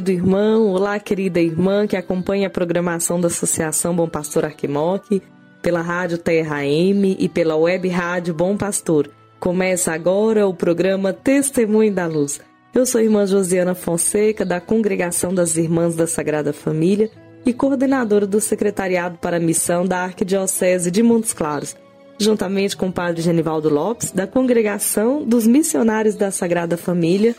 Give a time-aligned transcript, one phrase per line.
[0.00, 5.20] Querido irmão, olá, querida irmã que acompanha a programação da Associação Bom Pastor Arquimoc,
[5.60, 9.10] pela Rádio Terra M e pela Web Rádio Bom Pastor.
[9.38, 12.40] Começa agora o programa Testemunho da Luz.
[12.74, 17.10] Eu sou a irmã Josiana Fonseca, da Congregação das Irmãs da Sagrada Família
[17.44, 21.76] e coordenadora do Secretariado para a Missão da Arquidiocese de Montes Claros,
[22.18, 27.36] juntamente com o Padre Genivaldo Lopes, da Congregação dos Missionários da Sagrada Família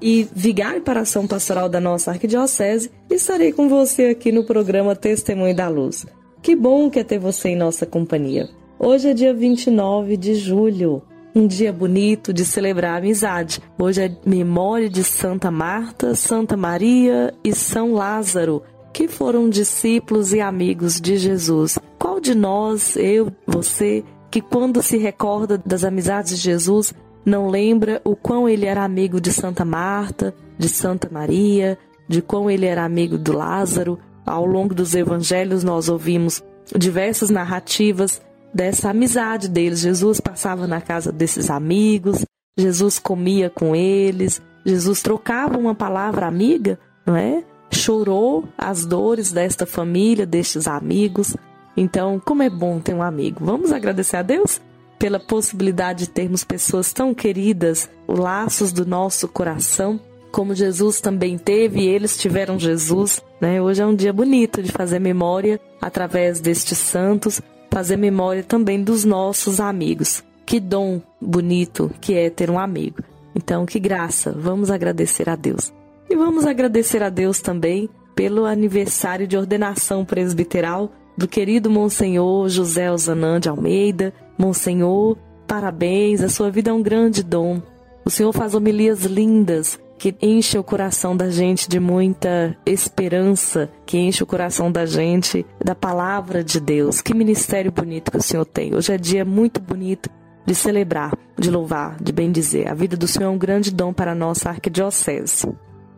[0.00, 4.94] e vigário para a ação pastoral da nossa arquidiocese, estarei com você aqui no programa
[4.94, 6.06] Testemunho da Luz.
[6.40, 8.48] Que bom que é ter você em nossa companhia.
[8.78, 11.02] Hoje é dia 29 de julho,
[11.34, 13.60] um dia bonito de celebrar a amizade.
[13.78, 20.40] Hoje é memória de Santa Marta, Santa Maria e São Lázaro, que foram discípulos e
[20.40, 21.78] amigos de Jesus.
[21.98, 26.94] Qual de nós, eu, você, que quando se recorda das amizades de Jesus,
[27.28, 32.50] não lembra o quão ele era amigo de Santa Marta, de Santa Maria, de quão
[32.50, 33.98] ele era amigo do Lázaro.
[34.26, 36.42] Ao longo dos evangelhos nós ouvimos
[36.76, 38.20] diversas narrativas
[38.52, 39.80] dessa amizade deles.
[39.80, 42.24] Jesus passava na casa desses amigos,
[42.58, 47.44] Jesus comia com eles, Jesus trocava uma palavra amiga, não é?
[47.70, 51.36] Chorou as dores desta família, destes amigos.
[51.76, 53.44] Então, como é bom ter um amigo.
[53.44, 54.60] Vamos agradecer a Deus?
[54.98, 60.00] Pela possibilidade de termos pessoas tão queridas, laços do nosso coração,
[60.30, 63.22] como Jesus também teve e eles tiveram Jesus.
[63.40, 63.62] Né?
[63.62, 69.04] Hoje é um dia bonito de fazer memória através destes santos, fazer memória também dos
[69.04, 70.22] nossos amigos.
[70.44, 73.02] Que dom bonito que é ter um amigo.
[73.34, 75.72] Então, que graça, vamos agradecer a Deus.
[76.10, 82.92] E vamos agradecer a Deus também pelo aniversário de ordenação presbiteral do querido Monsenhor José
[82.92, 85.16] Osanã de Almeida, Monsenhor,
[85.48, 87.60] parabéns, a sua vida é um grande dom.
[88.04, 93.98] O Senhor faz homilias lindas que enchem o coração da gente de muita esperança, que
[93.98, 97.00] enche o coração da gente da palavra de Deus.
[97.00, 98.72] Que ministério bonito que o Senhor tem.
[98.72, 100.08] Hoje é dia muito bonito
[100.46, 102.70] de celebrar, de louvar, de bendizer.
[102.70, 105.52] A vida do Senhor é um grande dom para a nossa arquidiocese.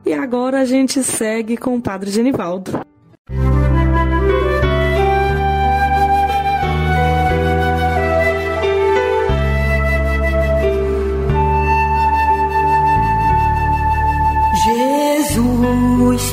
[0.06, 2.80] E agora a gente segue com o Padre Genivaldo.
[3.28, 3.69] Jesus,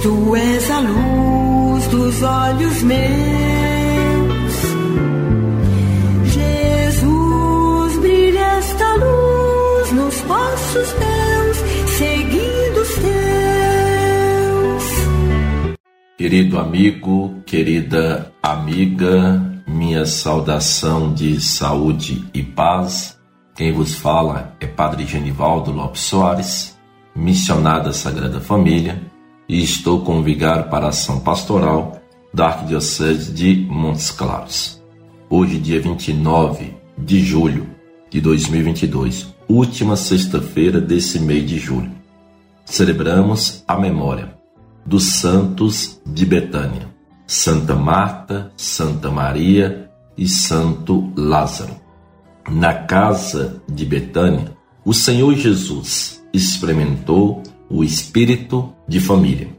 [0.07, 4.55] tu és a luz dos olhos meus.
[6.33, 11.57] Jesus, brilha esta luz nos passos teus,
[11.97, 14.83] seguindo os teus.
[16.17, 23.19] Querido amigo, querida amiga, minha saudação de saúde e paz.
[23.53, 26.77] Quem vos fala é Padre Genivaldo Lopes Soares,
[27.13, 29.01] missionário da Sagrada Família,
[29.47, 32.01] e estou como vigário para a ação pastoral
[32.33, 34.81] da Arquidiocese de Montes Claros.
[35.29, 37.67] Hoje, dia 29 de julho
[38.09, 41.91] de 2022, última sexta-feira desse mês de julho,
[42.65, 44.37] celebramos a memória
[44.85, 46.87] dos santos de Betânia,
[47.25, 51.75] Santa Marta, Santa Maria e Santo Lázaro.
[52.49, 54.55] Na casa de Betânia,
[54.85, 59.49] o Senhor Jesus experimentou o espírito de família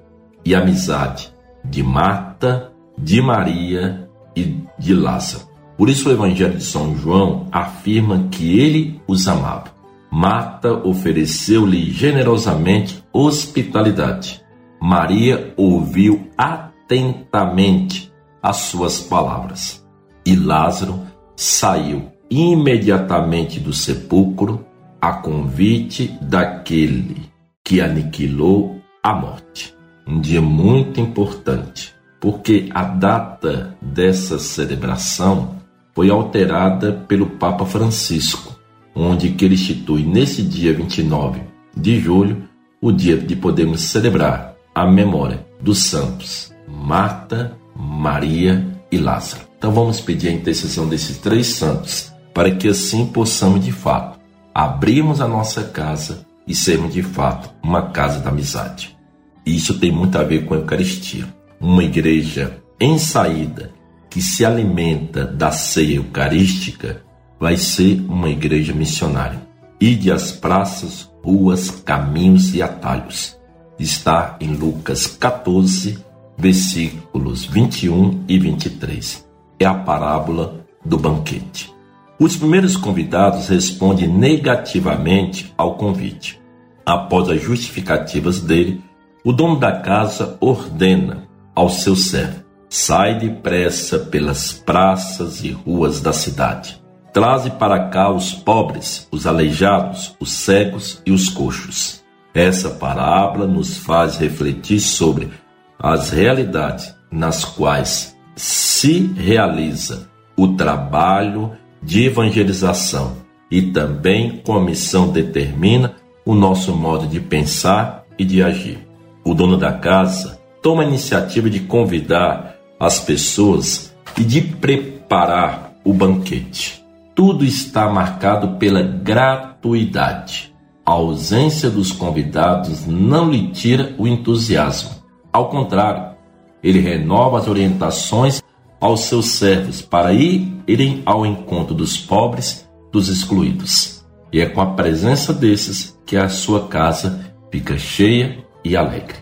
[0.44, 1.32] e amizade
[1.64, 5.46] de Marta, de Maria e de Lázaro.
[5.76, 9.76] Por isso o Evangelho de São João afirma que ele os amava.
[10.10, 14.42] Marta ofereceu-lhe generosamente hospitalidade.
[14.80, 18.10] Maria ouviu atentamente
[18.42, 19.84] as suas palavras.
[20.24, 21.00] E Lázaro
[21.36, 24.64] saiu imediatamente do sepulcro
[25.00, 27.27] a convite daquele
[27.68, 29.74] que aniquilou a morte.
[30.06, 35.56] Um dia muito importante, porque a data dessa celebração
[35.94, 38.58] foi alterada pelo Papa Francisco,
[38.94, 41.42] onde ele institui nesse dia 29
[41.76, 42.48] de julho
[42.80, 49.42] o dia de podermos celebrar a memória dos santos Marta, Maria e Lázaro.
[49.58, 54.18] Então vamos pedir a intercessão desses três santos para que assim possamos de fato
[54.54, 58.96] abrirmos a nossa casa e sermos de fato uma casa da amizade.
[59.44, 61.26] E isso tem muito a ver com a Eucaristia.
[61.60, 63.70] Uma igreja em saída
[64.08, 67.02] que se alimenta da ceia eucarística
[67.38, 69.40] vai ser uma igreja missionária.
[69.80, 73.36] Ide às praças, ruas, caminhos e atalhos.
[73.78, 75.98] Está em Lucas 14,
[76.36, 79.24] versículos 21 e 23.
[79.58, 81.72] É a parábola do banquete.
[82.18, 86.40] Os primeiros convidados respondem negativamente ao convite.
[86.84, 88.82] Após as justificativas dele,
[89.24, 96.12] o dono da casa ordena ao seu servo: sai depressa pelas praças e ruas da
[96.12, 96.82] cidade.
[97.12, 102.02] Traze para cá os pobres, os aleijados, os cegos e os coxos.
[102.34, 105.30] Essa parábola nos faz refletir sobre
[105.78, 111.52] as realidades nas quais se realiza o trabalho
[111.82, 113.16] de evangelização
[113.50, 115.94] e também com a missão determina
[116.24, 118.78] o nosso modo de pensar e de agir.
[119.24, 125.92] O dono da casa toma a iniciativa de convidar as pessoas e de preparar o
[125.92, 126.84] banquete.
[127.14, 130.54] Tudo está marcado pela gratuidade.
[130.84, 134.90] A ausência dos convidados não lhe tira o entusiasmo.
[135.32, 136.16] Ao contrário,
[136.62, 138.42] ele renova as orientações
[138.80, 144.04] aos seus servos para irem ao encontro dos pobres, dos excluídos.
[144.32, 149.16] E é com a presença desses que a sua casa fica cheia e alegre.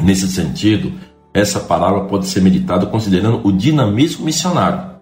[0.00, 0.92] Nesse sentido,
[1.34, 4.92] essa palavra pode ser meditada considerando o dinamismo missionário,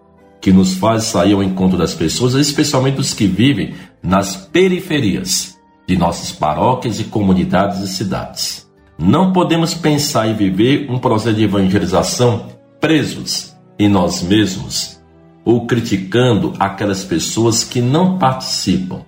[0.41, 5.97] que nos faz sair ao encontro das pessoas, especialmente dos que vivem nas periferias de
[5.97, 8.71] nossas paróquias e comunidades e cidades.
[8.97, 12.49] Não podemos pensar e viver um processo de evangelização
[12.81, 13.50] presos
[13.81, 15.01] em nós mesmos
[15.43, 19.01] ou criticando aquelas pessoas que não participam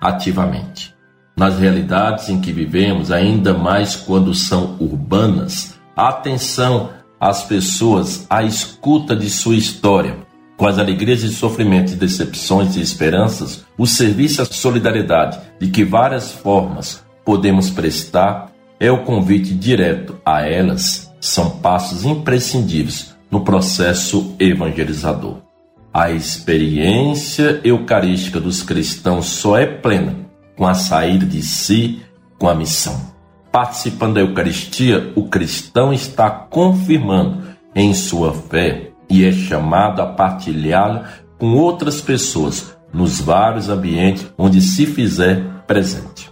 [0.00, 0.94] ativamente.
[1.36, 6.88] Nas realidades em que vivemos, ainda mais quando são urbanas, atenção
[7.20, 10.16] às pessoas à escuta de sua história,
[10.56, 16.32] com as alegrias e sofrimentos, decepções e esperanças, o serviço a solidariedade de que várias
[16.32, 25.38] formas podemos prestar é o convite direto a elas, são passos imprescindíveis no processo evangelizador.
[25.92, 30.16] A experiência eucarística dos cristãos só é plena
[30.56, 32.02] com a saída de si
[32.38, 33.00] com a missão.
[33.50, 37.42] Participando da Eucaristia, o cristão está confirmando
[37.74, 41.08] em sua fé e é chamado a partilhá-la
[41.38, 46.30] com outras pessoas nos vários ambientes onde se fizer presente.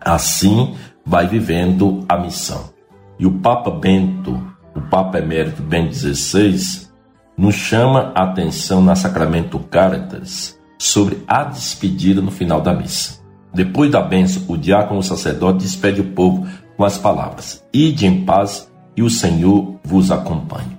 [0.00, 0.74] Assim,
[1.04, 2.70] vai vivendo a missão.
[3.18, 4.40] E o Papa Bento
[4.74, 6.88] o Papa Emérito Bento XVI,
[7.36, 13.20] nos chama a atenção na Sacramento Caritas sobre a despedida no final da missa.
[13.54, 18.70] Depois da bênção, o diácono sacerdote despede o povo com as palavras: Ide em paz
[18.96, 20.78] e o Senhor vos acompanhe.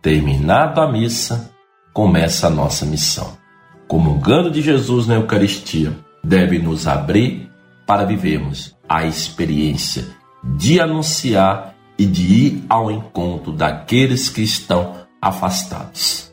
[0.00, 1.50] Terminada a missa,
[1.92, 3.32] começa a nossa missão.
[3.86, 7.50] Comungando de Jesus na Eucaristia, deve nos abrir
[7.86, 10.04] para vivermos a experiência
[10.56, 16.32] de anunciar e de ir ao encontro daqueles que estão afastados.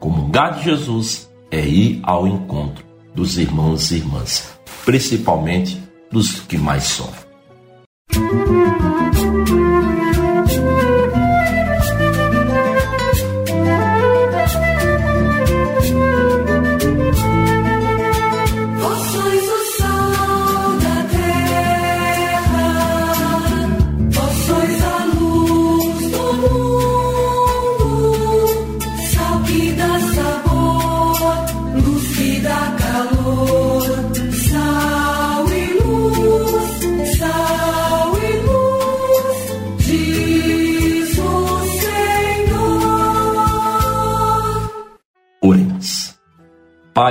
[0.00, 6.84] Comungar de Jesus é ir ao encontro dos irmãos e irmãs, principalmente dos que mais
[6.84, 7.32] sofrem.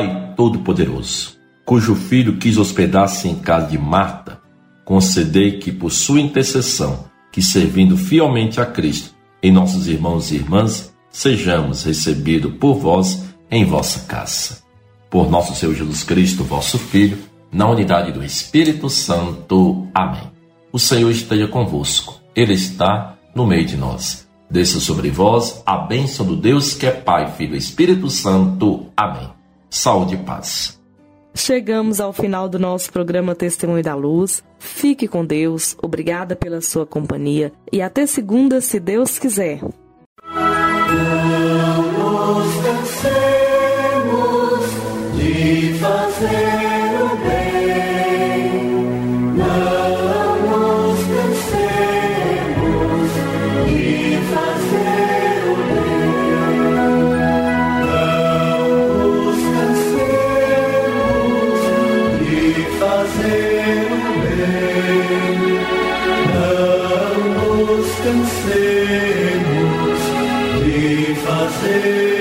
[0.02, 4.42] Pai Todo-Poderoso, cujo Filho quis hospedar-se em casa de Marta,
[4.84, 10.92] concedei que, por sua intercessão, que servindo fielmente a Cristo, em nossos irmãos e irmãs,
[11.12, 14.64] sejamos recebidos por vós em vossa casa.
[15.08, 17.20] Por nosso Senhor Jesus Cristo, vosso Filho,
[17.52, 19.88] na unidade do Espírito Santo.
[19.94, 20.32] Amém.
[20.72, 24.28] O Senhor esteja convosco, Ele está no meio de nós.
[24.50, 28.88] Desça sobre vós a bênção do Deus que é Pai, Filho e Espírito Santo.
[28.98, 29.41] Amém.
[29.74, 30.78] Saúde e paz.
[31.34, 34.44] Chegamos ao final do nosso programa Testemunho da Luz.
[34.60, 39.62] Fique com Deus, obrigada pela sua companhia e até segunda, se Deus quiser.
[71.26, 72.21] fazer.